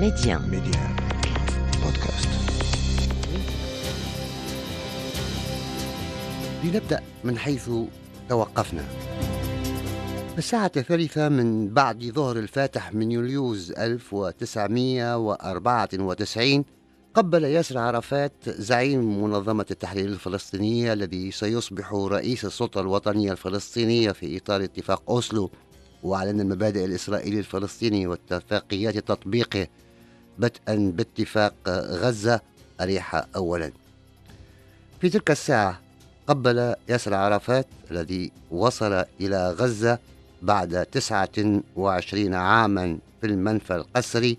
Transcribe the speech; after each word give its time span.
Média. 0.00 0.38
Média. 0.38 0.96
بودكاست 1.84 2.28
لنبدأ 6.64 7.00
من 7.24 7.38
حيث 7.38 7.70
توقفنا 8.28 8.84
الساعة 10.38 10.72
الثالثة 10.76 11.28
من 11.28 11.68
بعد 11.68 12.04
ظهر 12.04 12.36
الفاتح 12.36 12.94
من 12.94 13.12
يوليوز 13.12 13.72
1994 13.72 16.64
قبل 17.14 17.44
ياسر 17.44 17.78
عرفات 17.78 18.32
زعيم 18.46 19.24
منظمة 19.24 19.66
التحرير 19.70 20.06
الفلسطينية 20.06 20.92
الذي 20.92 21.30
سيصبح 21.30 21.92
رئيس 21.92 22.44
السلطة 22.44 22.80
الوطنية 22.80 23.32
الفلسطينية 23.32 24.12
في 24.12 24.36
إطار 24.36 24.64
اتفاق 24.64 25.02
أوسلو 25.10 25.50
وأعلن 26.02 26.40
المبادئ 26.40 26.84
الإسرائيلي 26.84 27.38
الفلسطيني 27.38 28.06
واتفاقيات 28.06 28.98
تطبيقه 28.98 29.66
بدءا 30.38 30.92
باتفاق 30.96 31.54
غزة 31.68 32.40
أريحة 32.80 33.28
أولا. 33.36 33.72
في 35.00 35.08
تلك 35.10 35.30
الساعة 35.30 35.80
قبل 36.26 36.74
ياسر 36.88 37.14
عرفات 37.14 37.66
الذي 37.90 38.32
وصل 38.50 39.04
إلى 39.20 39.50
غزة 39.50 39.98
بعد 40.42 40.86
29 40.86 42.34
عاما 42.34 42.98
في 43.20 43.26
المنفى 43.26 43.74
القسري 43.76 44.38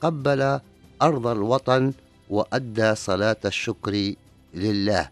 قبل 0.00 0.60
أرض 1.02 1.26
الوطن 1.26 1.92
وأدى 2.30 2.94
صلاة 2.94 3.36
الشكر 3.44 4.14
لله. 4.54 5.08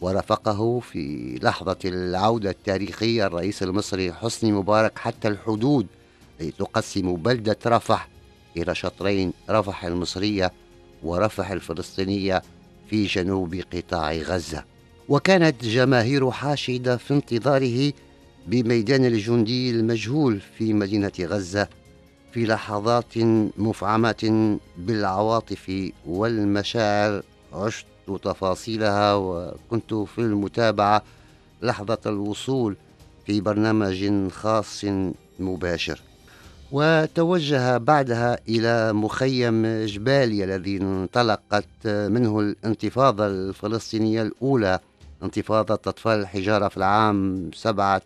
ورافقه 0.00 0.80
في 0.80 1.34
لحظة 1.42 1.76
العودة 1.84 2.50
التاريخية 2.50 3.26
الرئيس 3.26 3.62
المصري 3.62 4.12
حسني 4.12 4.52
مبارك 4.52 4.98
حتى 4.98 5.28
الحدود 5.28 5.86
التي 6.40 6.50
تقسم 6.58 7.16
بلدة 7.16 7.56
رفح 7.66 8.08
إلى 8.56 8.74
شطرين 8.74 9.32
رفح 9.50 9.84
المصرية 9.84 10.52
ورفح 11.02 11.50
الفلسطينية 11.50 12.42
في 12.90 13.06
جنوب 13.06 13.54
قطاع 13.72 14.12
غزة. 14.12 14.64
وكانت 15.08 15.64
جماهير 15.64 16.30
حاشدة 16.30 16.96
في 16.96 17.14
انتظاره 17.14 17.92
بميدان 18.46 19.04
الجندي 19.04 19.70
المجهول 19.70 20.40
في 20.58 20.72
مدينة 20.72 21.12
غزة 21.20 21.68
في 22.32 22.46
لحظات 22.46 23.18
مفعمة 23.56 24.58
بالعواطف 24.78 25.90
والمشاعر. 26.06 27.22
عشت 27.52 27.86
تفاصيلها 28.22 29.14
وكنت 29.14 29.94
في 29.94 30.18
المتابعة 30.18 31.02
لحظة 31.62 31.98
الوصول 32.06 32.76
في 33.26 33.40
برنامج 33.40 34.28
خاص 34.30 34.84
مباشر. 35.38 36.00
وتوجه 36.72 37.78
بعدها 37.78 38.38
إلى 38.48 38.92
مخيم 38.92 39.66
جباليا 39.84 40.44
الذي 40.44 40.76
انطلقت 40.76 41.86
منه 41.86 42.40
الانتفاضة 42.40 43.26
الفلسطينية 43.26 44.22
الأولى 44.22 44.78
انتفاضة 45.22 45.74
أطفال 45.74 46.20
الحجارة 46.20 46.68
في 46.68 46.76
العام 46.76 47.50
سبعة 47.54 48.02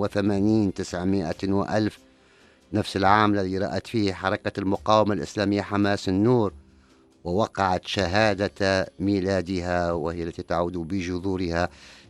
وثمانين 0.00 0.74
تسعمائة 0.74 1.52
وألف. 1.52 1.98
نفس 2.72 2.96
العام 2.96 3.34
الذي 3.34 3.58
رأت 3.58 3.86
فيه 3.86 4.12
حركة 4.12 4.60
المقاومة 4.60 5.14
الإسلامية 5.14 5.62
حماس 5.62 6.08
النور 6.08 6.52
ووقعت 7.24 7.86
شهادة 7.86 8.86
ميلادها 8.98 9.92
وهي 9.92 10.22
التي 10.22 10.42
تعود 10.42 10.72
بجذورها 10.76 11.68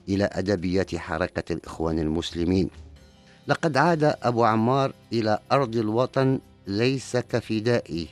إلى 0.09 0.25
أدبيات 0.33 0.97
حركة 0.97 1.53
الإخوان 1.53 1.99
المسلمين. 1.99 2.71
لقد 3.49 3.77
عاد 3.77 4.15
أبو 4.23 4.45
عمار 4.45 4.93
إلى 5.13 5.39
أرض 5.53 5.77
الوطن 5.77 6.39
ليس 6.67 7.17
كفدائي. 7.17 8.09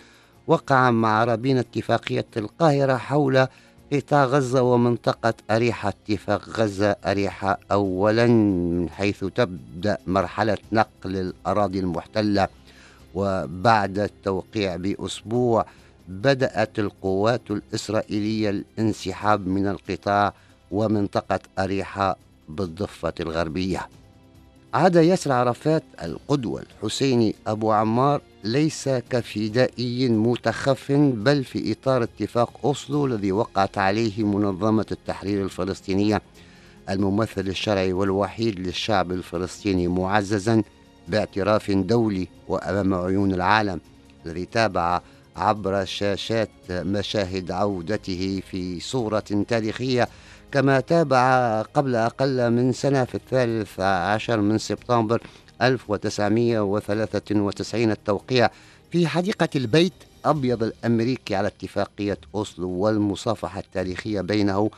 وقع 0.47 0.91
مع 0.91 1.25
رابين 1.25 1.59
اتفاقية 1.59 2.27
القاهرة 2.37 2.97
حول 2.97 3.47
قطاع 3.95 4.25
غزة 4.25 4.63
ومنطقة 4.63 5.35
أريحة 5.51 5.89
اتفاق 5.89 6.49
غزة 6.49 6.97
أريحة 7.07 7.59
أولا 7.73 8.27
من 8.27 8.91
حيث 8.91 9.25
تبدأ 9.25 9.99
مرحلة 10.07 10.59
نقل 10.73 11.17
الأراضي 11.17 11.79
المحتلة 11.79 12.49
وبعد 13.15 13.99
التوقيع 13.99 14.77
بأسبوع 14.77 15.67
بدأت 16.09 16.79
القوات 16.79 17.51
الإسرائيلية 17.51 18.51
الانسحاب 18.51 19.47
من 19.47 19.67
القطاع 19.67 20.35
ومنطقة 20.71 21.41
أريحة 21.59 22.17
بالضفة 22.49 23.15
الغربية. 23.21 23.89
عاد 24.75 24.97
ياسر 24.97 25.33
عرفات 25.33 25.83
القدوة 26.03 26.63
الحسيني 26.63 27.35
أبو 27.47 27.73
عمار 27.73 28.21
ليس 28.45 28.89
كفدائي 28.89 30.09
متخف 30.09 30.93
بل 30.93 31.45
في 31.45 31.73
إطار 31.73 32.03
اتفاق 32.03 32.61
أوسلو 32.65 33.07
الذي 33.07 33.33
وقعت 33.33 33.79
عليه 33.79 34.25
منظمة 34.25 34.87
التحرير 34.93 35.45
الفلسطينية. 35.45 36.23
الممثل 36.91 37.49
الشرعي 37.49 37.93
والوحيد 37.93 38.61
للشعب 38.61 39.13
الفلسطيني 39.13 39.89
معززا 39.89 40.63
باعتراف 41.09 41.71
دولي 41.71 42.29
وأمام 42.49 42.95
عيون 42.95 43.35
العالم 43.35 43.81
الذي 44.27 44.45
تابع 44.45 45.01
عبر 45.37 45.85
شاشات 45.85 46.51
مشاهد 46.71 47.51
عودته 47.51 48.43
في 48.51 48.81
صورة 48.81 49.45
تاريخية 49.49 50.09
كما 50.53 50.81
تابع 50.81 51.63
قبل 51.63 51.97
أقل 51.97 52.51
من 52.51 52.73
سنة 52.73 53.05
في 53.05 53.15
الثالث 53.15 53.81
عشر 53.81 54.41
من 54.41 54.59
سبتمبر 54.59 55.23
1993 55.63 57.91
التوقيع 57.91 58.51
في 58.91 59.07
حديقة 59.07 59.49
البيت 59.57 59.93
أبيض 60.25 60.63
الأمريكي 60.63 61.35
على 61.35 61.49
اتفاقية 61.49 62.19
أوسلو 62.35 62.71
والمصافحة 62.71 63.61
التاريخية 63.61 64.21
بينه 64.21 64.71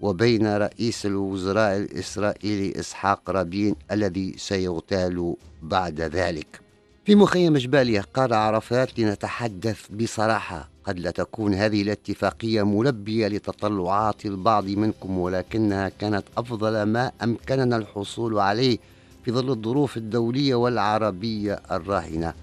وبين 0.00 0.56
رئيس 0.56 1.06
الوزراء 1.06 1.76
الإسرائيلي 1.76 2.80
إسحاق 2.80 3.30
رابين 3.30 3.74
الذي 3.92 4.34
سيغتال 4.38 5.34
بعد 5.62 6.00
ذلك. 6.00 6.60
في 7.04 7.14
مخيم 7.14 7.56
جباليا 7.56 8.04
قال 8.14 8.34
عرفات 8.34 8.98
لنتحدث 8.98 9.80
بصراحة 9.90 10.68
قد 10.84 10.98
لا 10.98 11.10
تكون 11.10 11.54
هذه 11.54 11.82
الاتفاقية 11.82 12.62
ملبية 12.62 13.28
لتطلعات 13.28 14.26
البعض 14.26 14.64
منكم 14.64 15.18
ولكنها 15.18 15.88
كانت 15.88 16.22
أفضل 16.36 16.82
ما 16.82 17.12
أمكننا 17.22 17.76
الحصول 17.76 18.38
عليه 18.38 18.78
في 19.24 19.32
ظل 19.32 19.50
الظروف 19.50 19.96
الدولية 19.96 20.54
والعربية 20.54 21.60
الراهنة. 21.70 22.34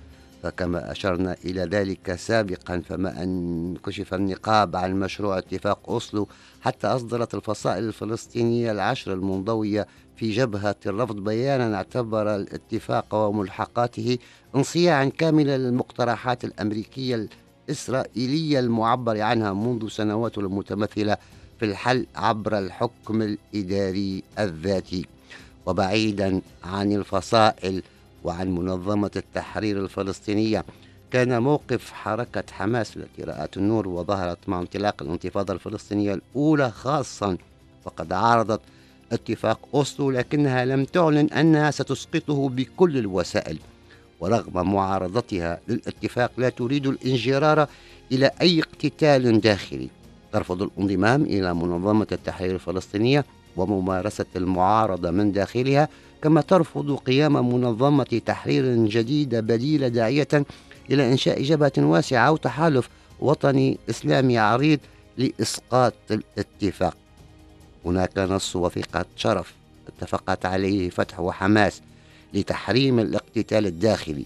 فكما 0.44 0.92
أشرنا 0.92 1.36
إلى 1.46 1.62
ذلك 1.62 2.16
سابقا 2.16 2.82
فما 2.90 3.24
أن 3.24 3.76
كشف 3.86 4.14
النقاب 4.14 4.76
عن 4.76 5.00
مشروع 5.00 5.38
اتفاق 5.38 5.90
أوسلو 5.90 6.28
حتى 6.62 6.88
أصدرت 6.88 7.36
الفصائل 7.36 7.84
الفلسطينية 7.84 8.72
العشر 8.72 9.14
المنضوية 9.14 9.88
في 10.16 10.32
جبهة 10.32 10.76
الرفض 10.86 11.16
بيانا 11.16 11.76
اعتبر 11.76 12.36
الاتفاق 12.36 13.16
وملحقاته 13.16 14.18
انصياعا 14.56 15.06
كاملا 15.06 15.58
للمقترحات 15.58 16.44
الأمريكية 16.46 17.30
الإسرائيلية 17.68 18.60
المعبر 18.60 19.22
عنها 19.22 19.54
منذ 19.54 19.88
سنوات 19.90 20.38
المتمثلة 20.38 21.18
في 21.60 21.66
الحل 21.66 22.06
عبر 22.16 22.58
الحكم 22.58 23.22
الإداري 23.22 24.24
الذاتي. 24.40 25.06
وبعيدا 25.66 26.42
عن 26.64 26.92
الفصائل 26.92 27.84
وعن 28.24 28.56
منظمة 28.56 29.12
التحرير 29.16 29.80
الفلسطينية 29.80 30.66
كان 31.12 31.42
موقف 31.42 31.92
حركة 31.92 32.44
حماس 32.52 32.98
التي 32.98 33.24
رأت 33.24 33.58
النور 33.58 33.88
وظهرت 33.88 34.38
مع 34.48 34.60
انطلاق 34.60 35.02
الانتفاضة 35.02 35.54
الفلسطينية 35.54 36.14
الأولى 36.14 36.72
خاصا. 36.72 37.38
فقد 37.86 38.14
عارضت 38.14 38.62
اتفاق 39.12 39.60
أوسلو 39.74 40.12
لكنها 40.12 40.66
لم 40.66 40.86
تعلن 40.86 41.30
أنها 41.30 41.72
ستسقطه 41.72 42.50
بكل 42.50 42.98
الوسائل. 42.98 43.60
ورغم 44.20 44.74
معارضتها 44.74 45.60
للاتفاق 45.68 46.32
لا 46.38 46.50
تريد 46.50 46.88
الانجرار 46.88 47.68
إلى 48.12 48.32
أي 48.42 48.60
اقتتال 48.60 49.42
داخلي. 49.42 49.90
ترفض 50.34 50.62
الانضمام 50.62 51.24
إلى 51.24 51.54
منظمة 51.54 52.08
التحرير 52.12 52.56
الفلسطينية 52.56 53.26
وممارسة 53.58 54.26
المعارضة 54.36 55.12
من 55.12 55.32
داخلها 55.32 55.90
كما 56.22 56.42
ترفض 56.42 56.96
قيام 56.96 57.34
منظمة 57.34 58.22
تحرير 58.26 58.86
جديدة 58.86 59.40
بديلة 59.40 59.88
داعية 59.88 60.28
إلى 60.92 61.12
إنشاء 61.12 61.44
جبهة 61.44 61.72
واسعة 61.78 62.28
أو 62.28 62.38
تحالف 62.38 62.90
وطني 63.20 63.78
إسلامي 63.90 64.38
عريض 64.38 64.80
لإسقاط 65.18 65.94
الاتفاق. 66.12 66.98
هناك 67.86 68.18
نص 68.18 68.56
وثيقة 68.56 69.06
شرف 69.16 69.54
اتفقت 69.88 70.46
عليه 70.46 70.90
فتح 70.90 71.20
وحماس 71.20 71.82
لتحريم 72.38 73.00
الاقتتال 73.00 73.66
الداخلي 73.66 74.26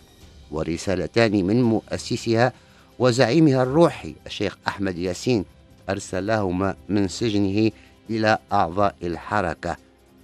ورسالتان 0.51 1.45
من 1.45 1.63
مؤسسها 1.63 2.53
وزعيمها 2.99 3.63
الروحي 3.63 4.15
الشيخ 4.25 4.57
أحمد 4.67 4.97
ياسين 4.97 5.45
أرسلهما 5.89 6.75
من 6.89 7.07
سجنه 7.07 7.71
إلى 8.09 8.37
أعضاء 8.51 8.95
الحركة 9.03 9.77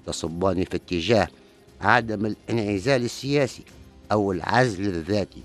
تصبان 0.07 0.63
في 0.63 0.75
اتجاه 0.75 1.27
عدم 1.81 2.25
الانعزال 2.25 3.05
السياسي 3.05 3.63
أو 4.11 4.31
العزل 4.31 4.85
الذاتي. 4.85 5.41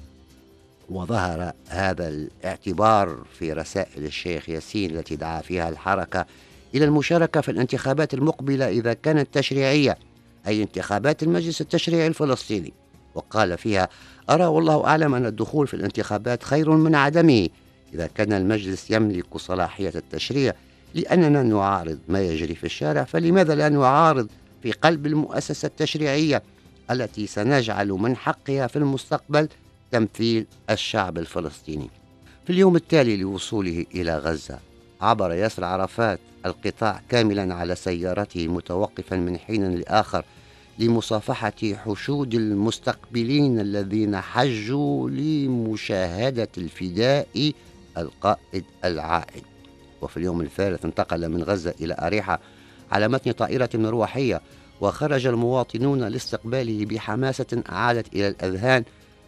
وظهر 0.91 1.53
هذا 1.69 2.09
الاعتبار 2.09 3.19
في 3.39 3.53
رسائل 3.53 4.05
الشيخ 4.05 4.49
ياسين 4.49 4.97
التي 4.97 5.17
دعا 5.17 5.41
فيها 5.41 5.69
الحركة 5.69 6.27
إلى 6.75 6.85
المشاركة 6.85 7.41
في 7.41 7.51
الانتخابات 7.51 8.15
المقبلة 8.15 8.69
إذا 8.69 8.93
كانت 8.93 9.29
تشريعية. 9.33 9.99
أي 10.47 10.63
انتخابات 10.63 11.23
المجلس 11.23 11.61
التشريعي 11.61 12.07
الفلسطيني 12.07 12.73
وقال 13.15 13.59
فيها 13.59 13.89
أرى 14.31 14.45
والله 14.45 14.87
أعلم 14.87 15.15
أن 15.15 15.27
الدخول 15.27 15.67
في 15.67 15.75
الانتخابات 15.75 16.43
خير 16.43 16.71
من 16.71 16.95
عدمه 16.95 17.49
إذا 17.95 18.07
كان 18.07 18.33
المجلس 18.33 18.91
يملك 18.91 19.37
صلاحية 19.37 19.93
التشريع 19.95 20.55
لأننا 20.95 21.43
نعارض 21.43 21.99
ما 22.09 22.21
يجري 22.21 22.55
في 22.55 22.65
الشارع 22.65 23.05
فلماذا 23.05 23.55
لا 23.55 23.69
نعارض 23.69 24.29
في 24.63 24.73
قلب 24.73 25.07
المؤسسة 25.07 25.67
التشريعية 25.67 26.43
التي 26.91 27.27
سنجعل 27.27 27.89
من 27.89 28.17
حقها 28.17 28.67
في 28.67 28.77
المستقبل 28.77 29.49
تمثيل 29.91 30.47
الشعب 30.71 31.19
الفلسطيني؟ 31.19 31.91
في 32.47 32.53
اليوم 32.53 32.77
التالي 32.77 33.17
لوصوله 33.17 33.87
إلى 33.95 34.19
غزة 34.19 34.59
عبر 35.03 35.33
ياسر 35.33 35.65
عرفات 35.65 36.19
القطاع 36.47 37.01
كاملا 37.09 37.55
على 37.55 37.75
سيارته 37.75 38.49
متوقفا 38.49 39.17
من 39.17 39.39
حين 39.39 39.75
لآخر 39.75 40.25
لمصافحة 40.79 41.53
حشود 41.85 42.35
المستقبلين 42.35 43.61
الذين 43.61 44.17
حجوا 44.21 45.11
لمشاهدة 45.11 46.49
الفداء 46.59 47.53
القائد 47.99 48.65
العائد. 48.85 49.43
وفي 50.03 50.17
اليوم 50.17 50.41
الثالث 50.41 50.85
انتقل 50.85 51.29
من 51.29 51.43
غزة 51.43 51.75
إلى 51.81 51.97
أريحة 51.99 52.41
على 52.93 53.09
متن 53.09 53.33
طائرة 53.33 53.71
مروحية 53.75 54.41
وخرج 54.81 55.27
المواطنون 55.27 56.05
لاستقباله 56.05 56.87
بحماسة 56.87 57.63
أعادت 57.73 58.15
إلى 58.15 58.29
الأذهان 58.29 58.85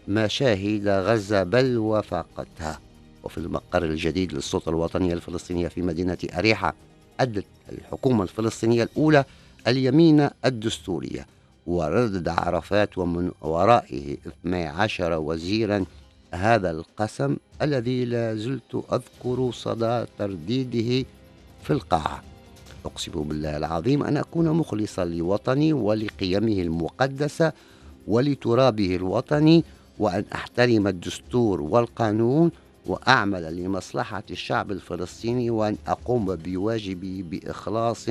مشاهد 0.09 0.89
غزة 0.89 1.43
بل 1.43 1.79
وفاقتها 1.79 2.81
وفي 3.25 3.39
المقر 3.39 3.85
الجديد 3.85 4.33
للسلطة 4.33 4.69
الوطنية 4.69 5.13
الفلسطينية 5.15 5.69
في 5.69 5.83
مدينة 5.83 6.19
أريحة 6.39 6.75
أدت 7.21 7.45
الحكومة 7.73 8.23
الفلسطينية 8.23 8.83
الأولى 8.83 9.25
اليمين 9.69 10.29
الدستورية 10.45 11.27
وردد 11.67 12.29
عرفات 12.29 12.99
ومن 12.99 13.31
ورائه 13.41 14.17
12 14.45 15.19
وزيرا 15.19 15.85
هذا 16.33 16.71
القسم 16.71 17.37
الذي 17.63 18.05
لا 18.05 18.35
زلت 18.35 18.85
أذكر 18.93 19.51
صدى 19.53 20.05
ترديده 20.19 21.07
في 21.65 21.71
القاعة. 21.71 22.23
أقسم 22.85 23.13
بالله 23.23 23.57
العظيم 23.57 24.03
أن 24.03 24.17
أكون 24.17 24.51
مخلصا 24.51 25.05
لوطني 25.05 25.73
ولقيمه 25.73 26.63
المقدسة 26.63 27.53
ولترابه 28.07 28.97
الوطني 28.97 29.65
وأن 29.99 30.25
أحترم 30.35 30.87
الدستور 30.87 31.61
والقانون 31.61 32.51
وأعمل 32.87 33.57
لمصلحة 33.57 34.23
الشعب 34.31 34.71
الفلسطيني 34.71 35.51
وأن 35.51 35.77
أقوم 35.87 36.35
بواجبي 36.37 37.23
بإخلاص 37.23 38.07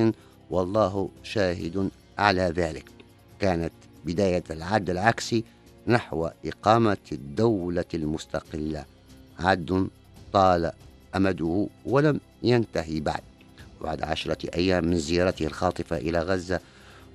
والله 0.50 1.10
شاهد 1.24 1.90
على 2.18 2.42
ذلك. 2.42 2.86
كانت 3.40 3.72
بداية 4.06 4.44
العد 4.52 4.90
العكسي 4.90 5.44
نحو 5.88 6.30
إقامة 6.46 6.98
الدولة 7.12 7.86
المستقلة. 7.94 8.86
عد 9.40 9.88
طال 10.34 10.72
أمده 11.16 11.68
ولم 11.86 12.20
ينتهي 12.44 13.00
بعد. 13.00 13.22
بعد 13.82 14.04
عشرة 14.04 14.50
أيام 14.56 14.86
من 14.86 14.98
زيارته 14.98 15.46
الخاطفة 15.46 15.98
إلى 15.98 16.20
غزة 16.20 16.60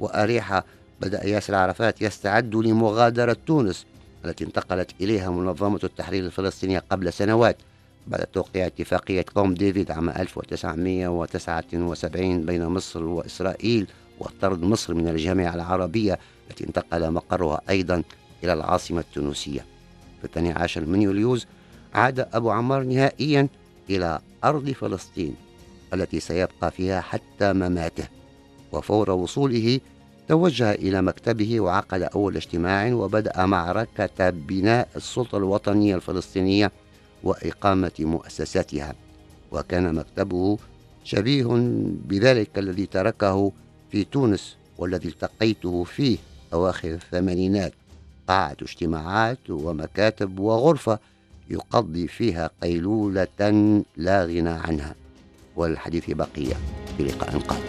وأريحا 0.00 0.64
بدأ 1.00 1.26
ياسر 1.26 1.54
عرفات 1.54 2.02
يستعد 2.02 2.54
لمغادرة 2.54 3.36
تونس. 3.46 3.86
التي 4.24 4.44
انتقلت 4.44 4.90
إليها 5.00 5.30
منظمة 5.30 5.80
التحرير 5.84 6.24
الفلسطينية 6.24 6.84
قبل 6.90 7.12
سنوات 7.12 7.56
بعد 8.06 8.26
توقيع 8.26 8.66
اتفاقية 8.66 9.22
كامب 9.22 9.54
ديفيد 9.54 9.90
عام 9.90 10.08
1979 10.08 12.46
بين 12.46 12.66
مصر 12.66 13.04
وإسرائيل 13.04 13.86
وطرد 14.20 14.62
مصر 14.62 14.94
من 14.94 15.08
الجامعة 15.08 15.54
العربية 15.54 16.18
التي 16.50 16.64
انتقل 16.64 17.10
مقرها 17.10 17.60
أيضا 17.70 18.02
إلى 18.44 18.52
العاصمة 18.52 19.00
التونسية. 19.00 19.60
في 20.18 20.24
الثاني 20.24 20.52
عشر 20.52 20.86
من 20.86 21.02
يوليوز 21.02 21.46
عاد 21.94 22.28
أبو 22.32 22.50
عمار 22.50 22.82
نهائيا 22.82 23.48
إلى 23.90 24.20
أرض 24.44 24.70
فلسطين 24.70 25.34
التي 25.94 26.20
سيبقى 26.20 26.70
فيها 26.70 27.00
حتى 27.00 27.52
مماته. 27.52 28.04
وفور 28.72 29.10
وصوله 29.10 29.80
توجه 30.28 30.72
إلى 30.72 31.02
مكتبه 31.02 31.60
وعقد 31.60 32.02
أول 32.02 32.36
اجتماع 32.36 32.92
وبدأ 32.92 33.46
معركة 33.46 34.30
بناء 34.30 34.88
السلطة 34.96 35.38
الوطنية 35.38 35.94
الفلسطينية 35.96 36.72
وإقامة 37.22 37.92
مؤسساتها. 37.98 38.94
وكان 39.52 39.94
مكتبه 39.94 40.58
شبيه 41.04 41.46
بذلك 42.08 42.58
الذي 42.58 42.86
تركه 42.86 43.52
في 43.90 44.04
تونس 44.04 44.56
والذي 44.78 45.08
التقيته 45.08 45.84
فيه 45.84 46.18
أواخر 46.52 46.88
الثمانينات. 46.88 47.72
قاعة 48.28 48.56
اجتماعات 48.62 49.50
ومكاتب 49.50 50.38
وغرفة 50.38 50.98
يقضي 51.50 52.08
فيها 52.08 52.50
قيلولة 52.62 53.82
لا 53.96 54.24
غنى 54.24 54.48
عنها. 54.48 54.94
والحديث 55.56 56.10
بقية 56.10 56.54
في 56.96 57.02
لقاء 57.02 57.38
قادم. 57.38 57.67